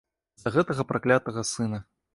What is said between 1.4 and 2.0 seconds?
сына.